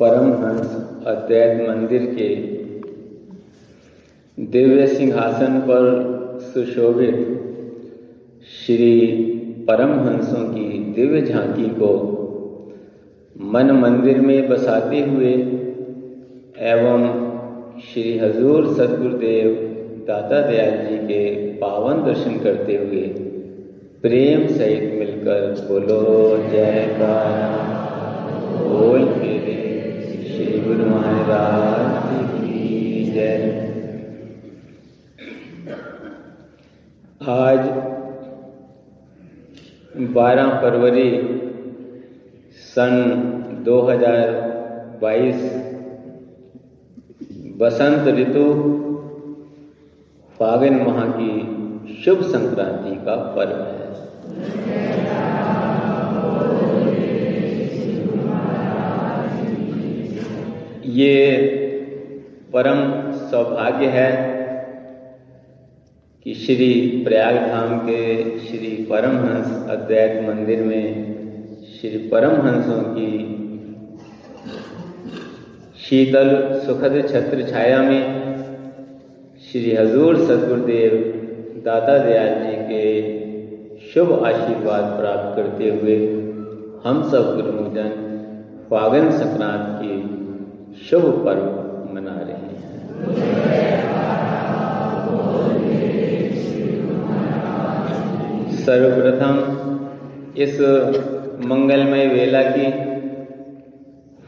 परमहंस 0.00 0.74
अद्वैत 1.06 1.68
मंदिर 1.68 2.02
के 2.02 2.28
दिव्य 4.40 4.86
सिंहासन 4.86 5.58
पर 5.60 5.86
सुशोभित 6.40 7.14
श्री 8.50 9.00
परमहंसों 9.68 10.44
की 10.44 10.92
दिव्य 10.92 11.22
झांकी 11.22 11.68
को 11.68 11.90
मन 13.40 13.70
मंदिर 13.70 14.20
में 14.20 14.48
बसाते 14.48 15.00
हुए 15.00 15.32
एवं 16.70 17.08
श्री 17.80 18.18
हजूर 18.18 18.72
सदगुरुदेव 18.74 19.50
दाता 20.08 20.40
दयाल 20.50 20.86
जी 20.86 20.98
के 20.98 21.52
पावन 21.56 22.04
दर्शन 22.04 22.38
करते 22.38 22.76
हुए 22.76 23.06
प्रेम 24.02 24.46
सहित 24.46 24.94
मिलकर 24.94 25.66
बोलो, 25.68 26.36
जय 26.50 26.96
बोल 28.62 29.04
मेरे 29.04 29.54
श्री 30.26 30.58
गुरु 30.60 30.84
महाराज 30.86 32.10
की 32.34 33.04
जय। 33.12 33.40
आज 37.28 37.62
12 40.14 40.52
फरवरी 40.62 41.10
सन 42.68 42.94
2022 43.64 45.42
बसंत 47.56 48.08
ऋतु, 48.18 48.44
फागन 50.38 50.74
माह 50.76 51.04
की 51.08 51.32
शुभ 52.04 52.22
संक्रांति 52.22 52.94
का 53.04 53.16
पर्व 53.36 53.58
है। 53.62 54.91
ये 60.92 61.16
परम 62.52 62.80
सौभाग्य 63.30 63.86
है 63.90 64.10
कि 66.26 66.34
श्री 66.36 66.72
प्रयाग 67.04 67.36
धाम 67.46 67.78
के 67.78 68.02
श्री 68.40 68.70
परमहंस 68.90 69.68
अद्वैत 69.70 70.20
मंदिर 70.22 70.62
में 70.62 70.84
श्री 71.72 71.98
परमहंसों 72.08 72.82
की 72.90 73.10
शीतल 75.82 76.30
सुखद 76.66 77.00
छत्र 77.08 77.48
छाया 77.50 77.80
में 77.82 78.22
श्री 79.44 79.74
हजूर 79.74 80.18
सदगुरुदेव 80.18 80.96
दाता 81.64 81.98
दयाल 81.98 82.34
जी 82.42 82.56
के 82.68 82.84
शुभ 83.86 84.12
आशीर्वाद 84.24 84.84
प्राप्त 84.98 85.36
करते 85.36 85.70
हुए 85.70 85.96
हम 86.84 87.02
सब 87.10 87.34
गुरुमुजन 87.34 87.90
फागन 88.70 89.10
संक्रांत 89.12 89.66
की 89.78 90.01
शुभ 90.90 91.04
पर्व 91.24 91.94
मना 91.94 92.14
रहे 92.20 92.36
हैं। 92.36 92.52
सर्वप्रथम 98.62 99.36
इस 100.38 100.60
मंगलमय 101.46 102.06
वेला 102.06 102.42
की 102.48 102.70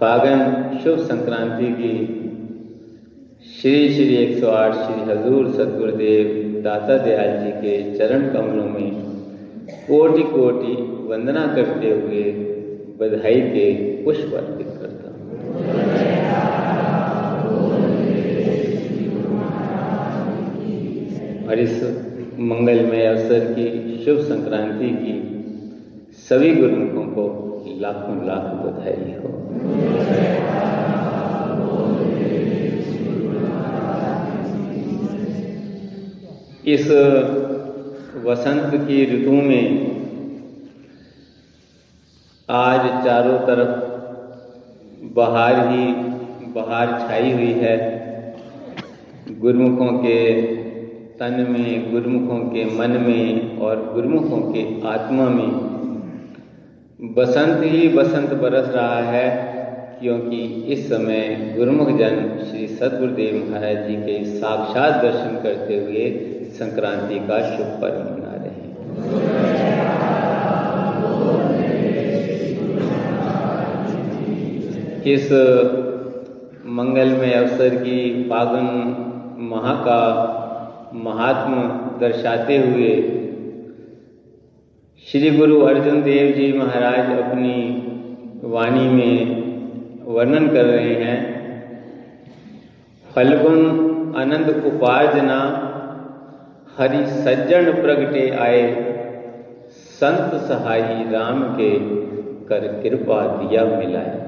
फागन 0.01 0.79
शुभ 0.85 0.99
संक्रांति 1.07 1.67
की 1.73 1.95
श्री 3.53 3.89
श्री 3.89 4.17
108 4.17 4.75
श्री 4.75 5.01
हजूर 5.11 5.51
सदगुरुदेव 5.53 6.29
दाता 6.63 6.97
दयाल 6.99 7.37
जी 7.39 7.51
के 7.61 7.77
चरण 7.99 8.29
कमलों 8.33 8.69
में 8.69 8.91
कोटि 9.87 10.23
कोटि 10.23 10.75
वंदना 11.09 11.47
करते 11.55 11.91
हुए 11.91 12.23
बधाई 13.01 13.41
के 13.51 13.67
पुष्प 14.05 14.35
अर्पित 14.35 14.67
करता 14.81 15.04
और 21.49 21.59
इस 21.59 21.83
मंगलमय 22.41 23.07
अवसर 23.07 23.45
की 23.53 24.05
शुभ 24.05 24.19
संक्रांति 24.19 24.89
की 24.91 25.15
सभी 26.19 26.55
गुरुमुखों 26.55 27.05
को 27.07 27.25
लाखों 27.81 28.17
लाख 28.27 28.45
बधाई 28.61 29.13
हो। 29.13 29.31
इस 36.67 36.87
वसंत 38.25 38.75
की 38.89 39.05
ऋतु 39.05 39.33
में 39.33 39.95
आज 42.49 43.05
चारों 43.05 43.39
तरफ़ 43.39 43.73
बहार 45.15 45.55
ही 45.69 45.87
बहार 46.53 46.99
छाई 47.01 47.33
हुई 47.33 47.53
है। 47.53 47.77
गुरुमुखों 49.41 49.93
के 49.99 50.19
तन 51.21 51.35
में, 51.51 51.93
गुरुमुखों 51.93 52.39
के 52.39 52.65
मन 52.79 52.91
में 53.01 53.59
और 53.59 53.83
गुरुमुखों 53.95 54.39
के 54.53 54.63
आत्मा 54.89 55.29
में। 55.29 55.51
बसंत 57.15 57.65
ही 57.65 57.89
बसंत 57.89 58.33
बरस 58.33 58.69
रहा 58.69 59.03
है, 59.03 59.29
क्योंकि 60.01 60.39
इस 60.69 60.89
समय 60.89 61.55
गुरुमुख 61.59 61.89
जन 61.89 62.17
श्री 62.41 62.67
सतगुरुदेव 62.67 63.37
महाराज 63.51 63.79
जी 63.89 63.97
के 63.97 64.17
साक्षात 64.25 65.03
दर्शन 65.03 65.39
करते 65.43 65.79
हुए 65.79 66.11
संक्रांति 66.51 67.19
का 67.29 67.39
शुभ 67.51 67.71
पर्व 67.83 67.99
मना 68.11 68.35
रहे 68.35 68.51
हैं। 68.51 68.73
इस 75.07 75.33
मंगलमय 76.67 77.33
अवसर 77.33 77.75
की 77.77 77.99
फागुन 78.25 78.69
माह 79.41 79.75
का 79.81 80.01
महात्म 80.95 81.63
दर्शाते 82.01 82.57
हुए 82.59 82.91
श्री 85.07 85.31
गुरु 85.31 85.61
अर्जुन 85.61 86.03
देव 86.03 86.31
जी 86.33 86.53
महाराज 86.53 87.19
अपनी 87.19 87.55
वाणी 88.45 88.89
में 88.89 89.43
वर्णन 90.05 90.47
कर 90.49 90.65
रहे 90.65 90.95
हैं, 90.95 91.19
फल्गुन 93.15 94.15
आनंद 94.17 94.49
उपार्जना 94.67 95.39
हरि 96.79 97.05
सज्जन 97.07 97.73
प्रगटे 97.73 98.29
आए, 98.39 98.63
संत 100.01 100.35
सहाई 100.41 101.05
राम 101.11 101.43
के 101.43 101.71
कर 102.47 102.67
कृपा 102.83 103.21
दिया 103.37 103.65
मिलाए। 103.65 104.19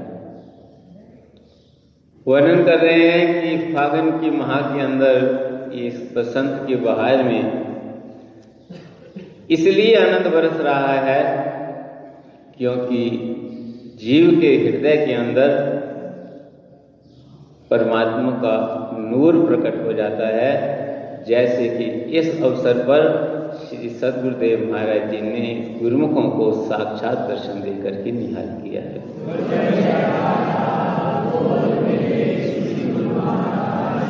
वर्णन 2.27 2.65
कर 2.65 2.79
रहे 2.79 3.09
हैं 3.11 3.43
कि 3.43 3.75
फागुन 3.75 4.11
की 4.19 4.31
माह 4.31 4.61
के 4.75 4.81
अंदर 4.81 5.55
इस 5.79 5.97
बसंत 6.17 6.63
की 6.67 6.77
बहार 6.77 7.23
में। 7.23 7.43
इसलिए 9.51 9.95
आनंद 9.97 10.27
बरस 10.33 10.61
रहा 10.61 10.95
है, 11.01 11.23
क्योंकि 12.59 13.03
जीव 13.99 14.31
के 14.41 14.49
हृदय 14.57 14.97
के 15.07 15.13
अंदर 15.13 15.51
परमात्मा 17.71 18.31
का 18.43 18.57
नूर 19.01 19.47
प्रकट 19.47 19.85
हो 19.87 19.93
जाता 19.93 20.27
है, 20.29 20.51
जैसे 21.25 21.69
कि 21.69 21.85
इस 22.19 22.43
अवसर 22.43 22.83
पर 22.83 23.01
श्री 23.59 23.89
सदगुरुदेव 23.91 24.69
महाराज 24.73 25.11
जी 25.11 25.21
ने 25.21 25.79
गुरुमुखों 25.83 26.29
को 26.31 26.53
साक्षात 26.65 27.19
दर्शन 27.29 27.61
देकर 27.61 28.03
के 28.03 28.13
निहाल 28.13 28.49
किया 28.63 28.83
है। 28.83 29.01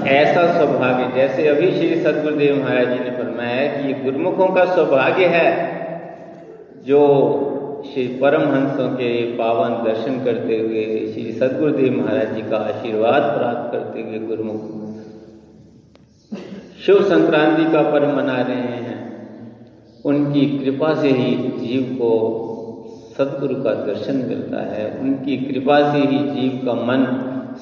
ऐसा 0.08 0.42
सौभाग्य, 0.58 1.04
जैसे 1.14 1.46
अभी 1.48 1.70
श्री 1.72 2.00
सदगुरुदेव 2.02 2.56
महाराज 2.56 2.88
जी 2.88 2.98
ने 3.04 3.10
फरमाया 3.10 3.66
कि 3.66 3.88
ये 3.88 3.94
गुरुमुखों 4.02 4.48
का 4.48 4.64
सौभाग्य 4.74 5.26
है 5.26 5.48
जो 6.86 7.00
श्री 7.86 8.06
परमहंसों 8.20 8.88
के 8.90 9.10
पावन 9.32 9.74
दर्शन 9.84 10.24
करते 10.24 10.58
हुए, 10.58 10.84
श्री 11.12 11.32
सदगुरुदेव 11.32 11.92
महाराज 11.92 12.34
जी 12.34 12.42
का 12.42 12.56
आशीर्वाद 12.66 13.22
प्राप्त 13.22 13.72
करते 13.72 14.02
हुए 14.02 14.18
गुरुमुख 14.18 14.74
शिव 16.86 17.02
संक्रांति 17.02 17.64
का 17.72 17.82
पर्व 17.82 18.16
मना 18.16 18.40
रहे 18.40 18.80
हैं। 18.80 18.98
उनकी 20.04 20.46
कृपा 20.58 20.94
से 20.94 21.08
ही 21.08 21.34
जीव 21.58 21.94
को 21.94 22.10
सदगुरु 23.18 23.54
का 23.62 23.72
दर्शन 23.86 24.16
मिलता 24.28 24.60
है। 24.74 24.84
उनकी 25.00 25.36
कृपा 25.36 25.78
से 25.92 25.98
ही 25.98 26.18
जीव 26.30 26.60
का 26.66 26.74
मन 26.82 27.04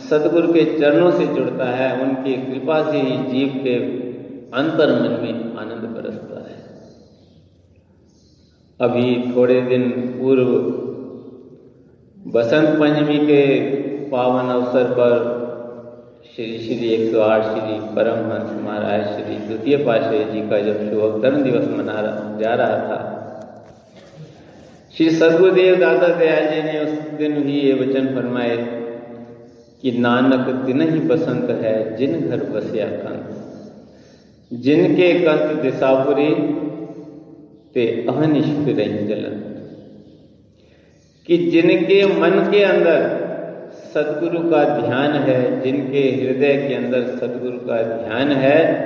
सदगुरु 0.00 0.52
के 0.52 0.64
चरणों 0.79 1.11
से 1.11 1.26
जुड़ता 1.26 1.64
है, 1.67 1.88
उनकी 2.02 2.35
कृपा 2.37 2.82
से 2.91 2.99
ही 2.99 3.17
जीव 3.29 3.61
के 3.64 3.75
अंतर 4.55 4.93
मन 4.94 5.12
में 5.23 5.35
आनंद 5.56 5.85
बरसता 5.91 6.38
है। 6.41 6.56
अभी 8.81 9.06
थोड़े 9.32 9.61
दिन 9.62 9.91
पूर्व 10.19 10.50
बसंत 12.31 12.69
पंचमी 12.81 13.19
के 13.26 13.43
पावन 14.11 14.50
अवसर 14.50 14.93
पर 14.93 15.12
श्री 16.26 16.58
श्री 16.58 16.88
एक 16.88 17.11
सौ 17.12 17.20
आठ 17.23 17.43
श्री 17.44 17.75
परमहंस 17.97 18.62
महाराज 18.62 19.02
श्री 19.06 19.37
द्वितीय 19.38 19.76
पाशाही 19.76 20.25
जी 20.25 20.40
का 20.50 20.58
जब 20.61 20.79
शुभ 20.90 21.02
अवतरण 21.02 21.43
दिवस 21.43 21.69
मना 21.70 21.99
जा 22.40 22.55
रहा 22.55 22.79
था, 22.79 22.99
श्री 24.94 25.11
सदगुरुदेव 25.11 25.76
दादा 25.81 26.08
दयाल 26.14 26.47
जी 26.47 26.62
ने 26.62 26.79
उस 26.81 26.93
दिन 27.19 27.43
भी 27.43 27.61
ये 27.61 27.73
वचन 27.75 28.14
फरमाए 28.14 28.56
कि 29.84 29.92
नानक 29.92 30.54
दिन 30.66 30.81
ही 30.81 31.00
बसंत 31.00 31.50
है 31.50 31.96
जिन 31.96 32.20
घर 32.20 32.36
बसया 32.36 32.86
कंत 32.86 33.40
जिनके 34.52 35.12
कंत 35.12 35.62
दिशापुरी, 35.62 36.34
ते 37.75 38.06
अहनिष्ठ 38.10 38.76
जलन। 39.08 39.40
कि 41.26 41.36
जिनके 41.36 42.20
मन 42.20 42.31
के 42.31 42.62
अंदर 42.62 43.25
सदगुरु 43.94 44.50
का 44.50 44.64
ध्यान 44.64 45.12
है, 45.12 45.60
जिनके 45.60 46.00
हृदय 46.00 46.69
के 46.69 46.75
अंदर 46.75 47.02
सदगुरु 47.02 47.58
का 47.58 47.82
ध्यान 47.82 48.32
है, 48.32 48.84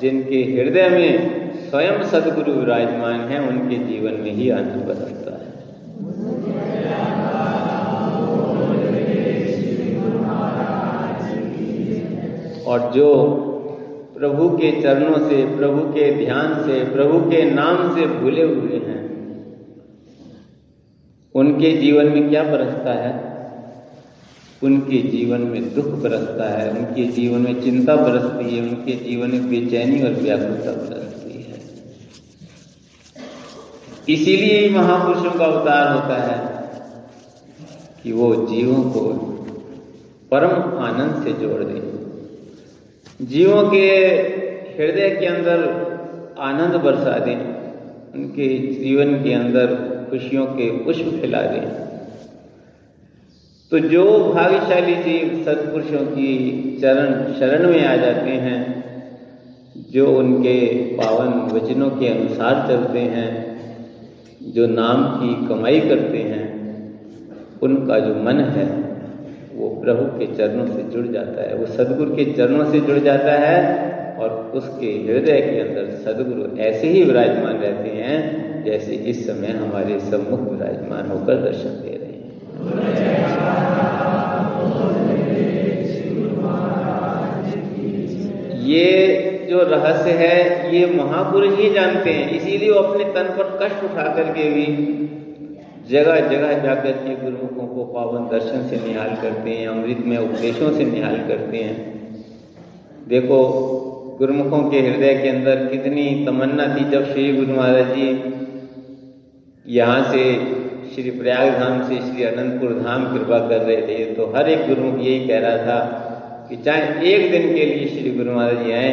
जिनके 0.00 0.36
हृदय 0.36 0.88
में 0.88 1.48
स्वयं 1.70 2.02
सदगुरु 2.02 2.52
विराजमान 2.52 3.20
है, 3.20 3.48
उनके 3.48 3.76
जीवन 3.76 4.12
में 4.12 4.32
ही 4.32 4.50
आनंद 4.50 4.82
बदलता 4.82 5.32
है। 5.32 5.45
और 12.66 12.92
जो 12.94 13.14
प्रभु 14.18 14.48
के 14.48 14.82
चरणों 14.82 15.28
से, 15.28 15.56
प्रभु 15.56 15.80
के 15.80 16.24
ध्यान 16.24 16.54
से, 16.54 16.84
प्रभु 16.84 17.30
के 17.30 17.50
नाम 17.50 17.94
से 17.94 18.06
भूले 18.06 18.42
हुए 18.42 18.78
हैं, 18.78 19.06
उनके 21.34 21.76
जीवन 21.76 22.06
में 22.06 22.28
क्या 22.28 22.42
बरसता 22.42 22.92
है? 22.92 23.36
उनके 24.62 24.98
जीवन 25.02 25.40
में 25.40 25.74
दुख 25.74 25.86
बरसता 25.86 26.58
है, 26.58 26.70
उनके 26.70 27.04
जीवन 27.04 27.40
में 27.40 27.62
चिंता 27.62 27.96
बरसती 27.96 28.56
है, 28.56 28.62
उनके 28.62 28.92
जीवन 28.92 29.30
में 29.30 29.48
बेचैनी 29.50 30.02
और 30.02 30.10
व्याकुलता 30.10 30.72
बरसती 30.72 31.42
है। 31.42 31.58
इसीलिए 34.08 34.70
महापुरुषों 34.70 35.38
का 35.38 35.44
अवतार 35.44 35.94
होता 35.94 36.22
है 36.22 36.68
कि 38.02 38.12
वो 38.12 38.34
जीवों 38.46 38.82
को 38.90 39.00
परम 40.30 40.78
आनंद 40.78 41.24
से 41.24 41.32
जोड़ 41.32 41.64
दे। 41.64 41.95
जीवों 43.22 43.70
के 43.70 43.86
हृदय 44.78 45.16
के 45.20 45.26
अंदर 45.26 45.58
आनंद 46.38 46.74
बरसा 46.74 47.18
दें, 47.18 47.36
उनके 48.14 48.58
जीवन 48.58 49.24
के 49.24 49.32
अंदर 49.32 49.66
खुशियों 50.10 50.46
के 50.46 50.84
पुष्प 50.84 51.04
फैला 51.20 51.42
दें। 51.42 51.86
तो 53.70 53.78
जो 53.78 54.32
भाग्यशाली 54.34 54.94
जीव 54.94 55.44
सत्पुरुषों 55.44 56.06
की 56.06 56.78
चरण, 56.82 57.32
शरण 57.32 57.70
में 57.70 57.86
आ 57.86 57.96
जाते 57.96 58.30
हैं, 58.30 58.84
जो 59.90 60.18
उनके 60.18 60.66
पावन 60.94 61.56
वचनों 61.56 61.90
के 61.90 62.08
अनुसार 62.08 62.68
चलते 62.68 62.98
हैं, 62.98 63.60
जो 64.42 64.66
नाम 64.66 65.04
की 65.04 65.48
कमाई 65.48 65.80
करते 65.80 66.18
हैं, 66.18 66.46
उनका 67.62 67.98
जो 67.98 68.14
मन 68.14 68.40
है 68.40 68.85
वो 69.56 69.68
प्रभु 69.82 70.04
के 70.18 70.26
चरणों 70.34 70.66
से 70.66 70.82
जुड़ 70.82 71.06
जाता 71.06 71.42
है। 71.42 71.54
वो 71.56 71.66
सदगुरु 71.66 72.10
के 72.16 72.24
चरणों 72.32 72.64
से 72.72 72.80
जुड़ 72.80 72.98
जाता 72.98 73.32
है 73.32 73.58
और 74.18 74.30
उसके 74.54 74.86
हृदय 74.86 75.40
के 75.40 75.60
अंदर 75.60 75.84
सदगुरु 76.04 76.56
ऐसे 76.58 76.88
ही 76.88 77.02
विराजमान 77.04 77.56
रहते 77.56 77.88
हैं 77.88 78.64
जैसे 78.64 78.92
इस 78.92 79.26
समय 79.26 79.46
हमारे 79.46 79.98
सम्मुख 80.00 80.40
विराजमान 80.40 81.04
होकर 81.10 81.34
दर्शन 81.34 81.72
दे 81.82 81.94
रहे 81.96 82.12
हैं। 82.12 82.24
ये 88.66 88.86
जो 89.50 89.58
रहस्य 89.62 90.10
है, 90.10 90.36
ये 90.76 90.86
महापुरुष 90.86 91.58
ही 91.58 91.68
जानते 91.70 92.10
हैं, 92.10 92.30
इसीलिए 92.30 92.70
वो 92.70 92.78
अपने 92.78 93.04
तन 93.04 93.26
पर 93.36 93.46
कष्ट 93.62 93.84
उठा 93.84 94.06
करके 94.14 94.44
भी 94.50 94.66
जगह 95.90 96.16
जगह 96.28 96.50
जाकर 96.62 96.92
के 96.92 97.14
गुरुमुखों 97.14 97.55
को 97.76 97.84
पावन 97.92 98.28
दर्शन 98.28 98.68
से 98.68 98.76
निहाल 98.82 99.14
करते 99.22 99.50
हैं, 99.50 99.66
अमृत 99.68 100.04
में 100.06 100.16
उपदेशों 100.18 100.70
से 100.72 100.84
निहाल 100.86 101.16
करते 101.28 101.58
हैं। 101.58 101.76
देखो, 103.08 103.38
गुरुमुखों 104.18 104.62
के 104.70 104.78
हृदय 104.80 105.14
के 105.14 105.28
अंदर 105.28 105.64
कितनी 105.66 106.04
तमन्ना 106.26 106.66
थी 106.76 106.84
जब 106.90 107.12
श्री 107.12 107.32
गुरु 107.34 107.56
महाराज 107.56 107.94
जी 107.94 108.08
यहाँ 109.66 110.02
से 110.12 110.22
श्री 110.94 111.10
प्रयाग 111.12 111.50
धाम 111.58 111.82
से 111.88 111.96
श्री 112.02 112.24
अनंतपुर 112.24 112.72
धाम 112.80 113.04
कृपा 113.12 113.38
कर 113.48 113.60
रहे 113.62 113.80
थे। 113.82 114.04
तो 114.14 114.26
हर 114.36 114.48
एक 114.48 114.66
गुरुमुख 114.68 115.00
यही 115.00 115.26
कह 115.28 115.38
रहा 115.40 115.56
था 115.66 115.78
कि 116.48 116.56
चाहे 116.64 117.12
एक 117.12 117.30
दिन 117.30 117.46
के 117.54 117.64
लिए 117.64 117.88
श्री 117.88 118.10
गुरु 118.12 118.32
महाराज 118.32 118.64
जी 118.64 118.72
आए, 118.72 118.92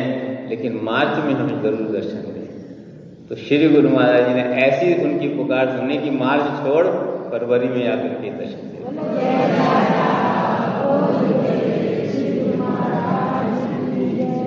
लेकिन 0.49 0.79
मार्च 0.83 1.23
में 1.25 1.33
हमें 1.33 1.61
ज़रूर 1.61 1.87
दर्शन 1.91 2.21
दें। 2.27 2.31
तो 3.29 3.35
श्री 3.37 3.69
गुरु 3.69 3.89
महाराज 3.89 4.27
जी 4.27 4.33
ने 4.33 4.43
ऐसी 4.61 4.93
उनकी 5.03 5.27
पुकार 5.35 5.75
सुनी 5.77 5.97
कि 5.97 6.09
मार्च 6.17 6.45
छोड़ 6.59 6.85
फरवरी 7.31 7.69
में 7.69 7.87
आकर 7.87 8.13
के 8.21 8.29
दर्शन 8.31 8.72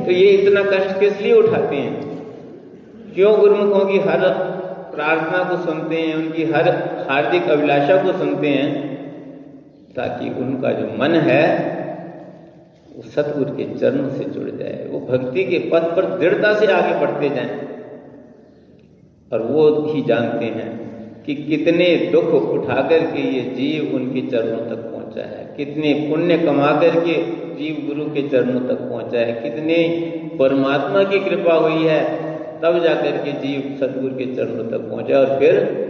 तो 0.05 0.13
ये 0.13 0.29
इतना 0.29 0.63
कष्ट 0.63 1.01
किस 1.01 1.21
लिए 1.21 1.33
उठाते 1.33 1.77
हैं? 1.77 2.19
क्यों 3.15 3.41
गुरुमुखों 3.41 3.87
की 3.87 3.99
हर 3.99 4.21
प्रार्थना 4.95 5.45
को 5.51 5.57
सुनते 5.57 5.97
हैं, 5.97 6.15
उनकी 6.15 6.45
हर 6.45 6.69
हार्दिक 7.11 7.49
अभिलाषा 7.49 8.03
को 8.03 8.19
सुनते 8.19 8.49
हैं? 8.49 8.97
ताकि 9.97 10.31
उनका 10.31 10.73
जो 10.73 10.99
मन 10.99 11.15
है, 11.15 11.77
वो 12.97 13.03
सतगुरु 13.03 13.51
के 13.51 13.79
चरणों 13.79 14.11
से 14.11 14.25
जुड़ 14.25 14.51
जाए, 14.51 14.89
वो 14.91 15.01
भक्ति 15.01 15.45
के 15.45 15.59
पथ 15.59 15.83
पर 15.97 16.19
दृढ़ता 16.19 16.55
से 16.55 16.67
आगे 16.67 17.01
बढ़ते 17.01 17.29
जाएँ। 17.29 17.69
और 19.33 19.43
वो 19.43 19.93
ही 19.93 20.03
जानते 20.03 20.45
हैं 20.45 20.87
कि 21.27 21.35
कितने 21.35 21.97
दुख 22.13 22.25
उठा 22.25 22.83
करके 22.89 23.23
ये 23.23 23.41
जीव 23.41 23.95
उनके 23.95 24.21
चरणों 24.21 24.71
तक 24.71 24.77
पहुँचा 24.77 25.23
है। 25.23 25.55
कितने 25.57 25.93
पुण्य 26.11 26.39
कमा 26.39 26.71
करके 26.81 27.15
जीव 27.57 27.87
गुरु 27.87 28.11
के 28.11 28.29
चरणों 28.29 28.61
तक 28.61 28.81
पहुँचा 28.81 29.19
है। 29.19 29.33
कितने 29.33 29.79
परमात्मा 30.39 31.03
की 31.03 31.19
कृपा 31.19 31.55
हुई 31.55 31.85
है, 31.85 32.01
तब 32.63 32.79
जाकर 32.85 33.17
के 33.17 33.33
जीव 33.33 33.77
सदगुरु 33.81 34.15
के 34.15 34.25
चरणों 34.37 34.65
तक 34.71 34.91
पहुँचा। 34.91 35.19
और 35.19 35.39
फिर 35.41 35.87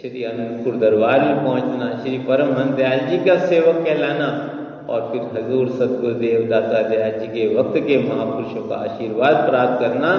श्री 0.00 0.22
अनंतपुर 0.22 0.74
दरबार 0.76 1.20
में 1.20 1.44
पहुँचना, 1.44 2.00
श्री 2.02 2.18
परमहंस 2.18 2.76
दयाल 2.76 2.98
जी 2.98 3.16
का 3.18 3.36
सेवक 3.36 3.84
कहलाना 3.84 4.56
और 4.88 5.00
फिर 5.12 5.22
हजूर 5.34 5.68
सतगुरुदेव 5.68 6.48
दाता 6.50 6.82
दयाल 6.88 7.18
जी 7.20 7.26
के 7.26 7.46
वक्त 7.56 7.78
के 7.78 7.98
महापुरुषों 8.08 8.62
का 8.68 8.76
आशीर्वाद 8.76 9.36
प्राप्त 9.48 9.80
करना, 9.80 10.10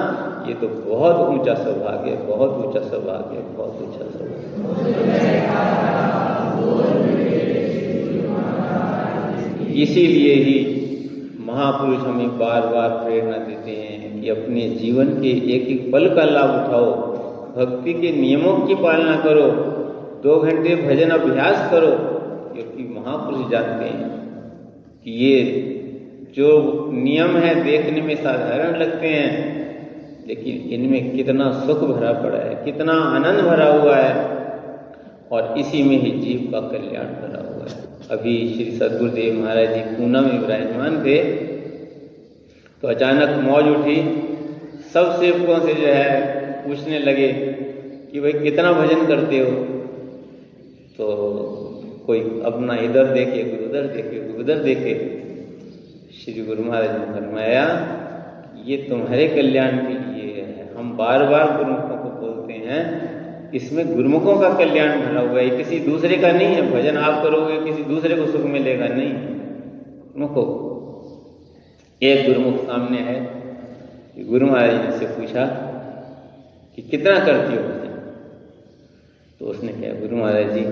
ये 0.48 0.54
तो 0.54 0.68
बहुत 0.68 1.16
ऊँचा 1.28 1.54
सौभाग्य 1.54 2.10
है, 2.10 2.16
बहुत 2.26 2.50
ऊँचा 2.66 2.80
सौभाग्य 2.88 3.36
है, 3.36 3.42
बहुत 3.56 3.74
ऊँचा 3.82 4.04
सौभाग्य। 4.10 4.40
इसीलिए 9.82 10.34
ही 10.34 10.56
महापुरुष 11.40 12.00
हमें 12.00 12.38
बार 12.38 12.66
बार 12.66 12.88
प्रेरणा 13.04 13.36
देते 13.36 13.70
हैं 13.70 14.20
कि 14.20 14.28
अपने 14.28 14.68
जीवन 14.70 15.06
के 15.20 15.30
एक 15.54 15.68
एक 15.68 15.92
पल 15.92 16.08
का 16.14 16.24
लाभ 16.24 16.50
उठाओ, 16.50 16.90
भक्ति 17.56 17.92
के 17.92 18.10
नियमों 18.12 18.56
की 18.66 18.74
पालना 18.74 19.16
करो, 19.16 19.46
दो 20.22 20.40
घंटे 20.40 20.74
भजन 20.76 21.10
अभ्यास 21.10 21.70
करो 21.70 21.90
क्योंकि 22.54 22.82
महापुरुष 22.96 23.50
जानते 23.50 23.84
हैं। 23.84 24.21
कि 25.04 25.12
ये 25.18 25.36
जो 26.36 26.48
नियम 26.94 27.36
है, 27.36 27.54
देखने 27.64 28.02
में 28.02 28.14
साधारण 28.16 28.78
लगते 28.78 29.08
हैं, 29.08 29.30
लेकिन 30.26 30.70
इनमें 30.72 31.10
कितना 31.16 31.50
सुख 31.60 31.80
भरा 31.80 32.12
पड़ा 32.12 32.38
है, 32.38 32.54
कितना 32.64 32.92
आनंद 32.92 33.40
भरा 33.40 33.66
हुआ 33.72 33.96
है, 33.96 34.14
और 35.32 35.58
इसी 35.58 35.82
में 35.82 35.96
ही 35.98 36.10
जीव 36.18 36.50
का 36.52 36.60
कल्याण 36.68 37.06
भरा 37.20 37.42
हुआ 37.44 37.64
है। 37.64 37.80
अभी 38.10 38.34
श्री 38.48 38.70
सदगुरुदेव 38.78 39.34
महाराज 39.34 39.74
जी 39.74 39.80
पूना 39.96 40.20
में 40.20 40.38
विराजमान 40.38 41.02
थे 41.04 41.16
तो 42.82 42.88
अचानक 42.88 43.30
मौज 43.42 43.68
उठी। 43.68 43.96
सब 44.94 45.12
सेवकों 45.20 45.58
से 45.60 45.74
जो 45.74 45.86
है 45.86 46.08
पूछने 46.62 46.98
लगे 46.98 47.28
कि 48.12 48.20
भाई 48.20 48.32
कितना 48.34 48.72
भजन 48.72 49.06
करते 49.06 49.38
हो? 49.38 49.50
तो 50.96 51.06
कोई 52.06 52.42
अपना 52.44 52.76
इधर 52.76 53.04
देखे, 53.04 53.44
कोई 53.44 53.66
उधर 53.66 53.82
देखे, 53.82 54.18
कोई 54.18 54.42
उधर 54.42 54.58
देखे। 54.58 55.22
श्री 56.12 56.42
गुरु 56.42 56.62
महाराज 56.62 56.90
ने 56.90 57.04
फरमाया, 57.04 57.98
ये 58.66 58.76
तुम्हारे 58.76 59.28
कल्याण 59.28 59.70
के 59.70 59.92
लिए 59.92 60.42
है। 60.42 60.74
हम 60.76 60.96
बार 60.96 61.26
बार 61.26 61.56
गुरुमुखों 61.56 61.96
को 61.96 62.20
बोलते 62.20 62.52
हैं, 62.52 63.12
इसमें 63.52 63.94
गुरुमुखों 63.94 64.38
का 64.38 64.54
कल्याण 64.54 65.00
भरा 65.00 65.20
हुआ 65.20 65.40
है। 65.40 65.50
किसी 65.50 65.78
दूसरे 65.78 66.16
का 66.16 66.32
नहीं 66.32 66.48
है। 66.48 66.70
भजन 66.70 66.96
आप 66.96 67.22
करोगे, 67.22 67.70
किसी 67.70 67.82
दूसरे 67.82 68.16
को 68.16 68.26
सुख 68.26 68.40
मिलेगा। 68.40 68.86
नहीं। 68.86 69.12
गुरुमुखो 69.12 70.58
एक 72.02 72.26
गुरुमुख 72.26 72.64
सामने 72.64 72.98
है। 72.98 73.42
गुरु 74.28 74.46
महाराज 74.46 74.74
ने 74.74 74.98
से 74.98 75.06
पूछा 75.06 75.46
कि, 76.76 76.82
कितना 76.82 77.18
करती 77.18 77.56
हो 77.56 77.62
भजन? 77.62 78.12
तो 79.40 79.46
उसने 79.46 79.72
कहा, 79.72 80.00
गुरु 80.00 80.16
महाराज 80.16 80.52
जी 80.52 80.64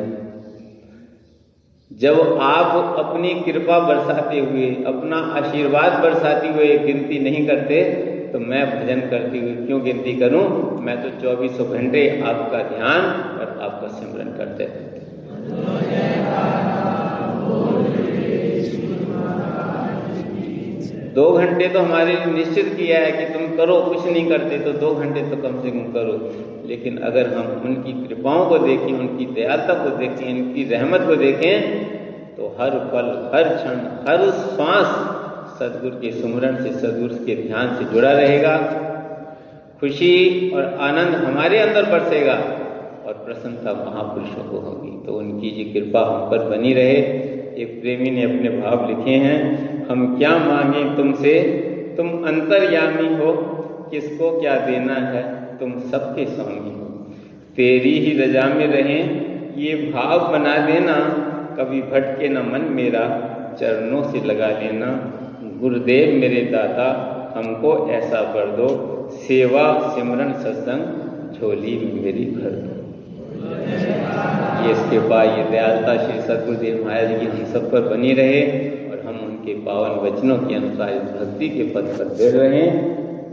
जब 1.91 2.39
आप 2.41 2.95
अपनी 2.99 3.35
कृपा 3.35 3.79
बरसाते 3.79 4.39
हुए, 4.39 4.67
अपना 4.87 5.17
आशीर्वाद 5.17 5.93
बरसाते 5.93 6.49
हुए 6.49 6.79
गिनती 6.79 7.19
नहीं 7.19 7.47
करते 7.47 7.83
तो 8.33 8.39
मैं 8.39 8.65
भजन 8.67 9.01
करती 9.01 9.39
हुई 9.39 9.55
क्यों 9.67 9.83
गिनती 9.85 10.13
करूँ? 10.15 10.45
मैं 10.81 10.97
तो 11.03 11.11
चौबीसों 11.23 11.67
घंटे 11.71 12.23
आपका 12.27 12.63
ध्यान 12.63 13.01
और 13.41 13.59
आपका 13.63 13.89
सिमरन 13.89 14.29
करते। 14.37 14.80
दो 21.15 21.31
घंटे 21.33 21.69
तो 21.69 21.81
हमारे 21.81 22.15
लिए 22.15 22.27
निश्चित 22.27 22.75
किया 22.75 22.99
है 22.99 23.13
कि 23.13 23.25
तुम 23.35 23.57
करो, 23.57 23.81
कुछ 23.81 24.07
नहीं 24.07 24.29
करते 24.29 24.59
तो 24.59 24.73
दो 24.73 24.95
घंटे 24.95 25.21
तो 25.21 25.37
कम 25.37 25.61
से 25.63 25.71
कम 25.71 25.93
करो। 25.93 26.69
लेकिन 26.69 26.99
अगर 26.99 27.33
हम 27.35 27.63
उनकी 27.65 27.93
कृपाओं 28.07 28.47
को 28.47 28.59
देखें, 28.59 28.93
उनकी 28.99 29.27
दयालता 29.27 29.75
को 29.75 29.97
देखें 29.97 30.27
उनकी 30.33 30.65
रहमत 30.65 31.01
को 31.07 31.17
देखें 31.17 31.55
तो 32.37 32.57
हर 32.61 32.71
पल, 32.71 33.09
हर 33.35 33.55
क्षण, 33.57 33.81
हर 34.09 34.31
श्वास 34.31 34.87
सदगुरु 35.59 35.97
के 35.97 36.13
सुमरण 36.13 36.57
से, 36.65 36.73
सदगुरु 36.73 37.15
के 37.27 37.35
ध्यान 37.49 37.77
से 37.77 37.85
जुड़ा 37.85 38.13
रहेगा। 38.13 38.57
खुशी 39.81 40.51
और 40.51 40.65
आनंद 40.81 41.15
हमारे 41.15 41.59
अंदर 41.59 41.85
बरसेगा 41.85 42.35
और 43.07 43.13
प्रसन्नता 43.27 43.73
महापुरुषों 43.75 44.45
को 44.45 44.59
होगी। 44.59 45.07
तो 45.07 45.13
उनकी 45.13 45.51
जी 45.51 45.65
कृपा 45.65 46.01
हम 46.01 46.31
पर 46.31 46.49
बनी 46.49 46.73
रहे। 46.73 47.03
एक 47.61 47.81
प्रेमी 47.81 48.11
ने 48.11 48.23
अपने 48.23 48.49
भाव 48.51 48.89
लिखे 48.89 49.11
हैं, 49.11 49.71
हम 49.87 50.19
क्या 50.19 50.31
मांगे 50.31 50.97
तुमसे? 50.97 51.41
तुम 51.97 52.09
अंतर्यामी 52.09 53.25
हो, 53.25 53.33
किसको 53.91 54.41
क्या 54.41 54.57
देना 54.57 54.95
है? 54.95 55.41
तुम 55.59 55.73
सबके 55.73 56.27
स्वामी 56.27 56.71
हो। 56.71 56.87
तेरी 57.57 57.99
ही 57.99 58.23
रजा 58.23 58.47
में 58.47 58.67
रहें, 58.67 59.31
ये 59.57 59.75
भाव 59.75 60.33
बना 60.33 60.57
देना। 60.67 61.27
कभी 61.59 61.83
भटके 61.83 62.29
न 62.29 62.39
मन 62.39 62.69
मेरा, 62.71 63.27
चरणों 63.61 64.03
से 64.03 64.27
लगा 64.27 64.47
लेना। 64.47 65.13
गुरुदेव 65.61 66.21
मेरे 66.21 66.41
दाता, 66.53 67.07
हमको 67.37 67.91
ऐसा 67.91 68.23
कर 68.23 68.47
दो। 68.47 68.69
सेवा 69.13 69.95
सिमरन 69.95 70.33
सत्संग, 70.33 70.83
झोली 71.41 72.01
मेरी 72.05 72.25
भर 72.25 72.51
दो। 72.51 72.80
ये 74.61 74.73
इसके 74.73 74.99
बाद 75.09 75.39
ये 75.39 75.45
दयालता 75.51 75.97
श्री 75.97 76.21
सदगुरुदेव 76.23 76.85
महाराज 76.85 77.21
की 77.21 77.27
हम 77.27 77.45
सब 77.53 77.71
पर 77.73 77.89
बनी 77.89 78.13
रहे 78.13 78.41
और 78.91 78.99
हम 79.07 79.17
उनके 79.27 79.55
पावन 79.67 79.93
वचनों 80.05 80.39
के 80.39 80.55
अनुसार 80.55 80.91
इस 80.91 81.11
भक्ति 81.11 81.49
के 81.49 81.65
पद 81.75 81.87
पर 81.99 82.15
दे 82.15 82.31
रहे। 82.31 82.63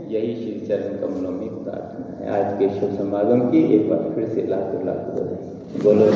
यही 0.08 0.34
श्री 0.34 0.54
चरण 0.68 0.96
कमलों 0.96 1.30
में 1.30 1.48
प्रार्थना 1.64 2.06
है। 2.18 2.26
आज 2.38 2.48
के 2.58 2.68
शुभ 2.80 2.90
समागम 2.98 3.40
की 3.50 3.60
एक 3.76 3.88
बार 3.90 4.02
फिर 4.14 4.28
से 4.28 4.46
लाखों 4.46 4.80
लाख 4.86 5.00
बोले 5.14 5.36
बोलो। 5.84 6.06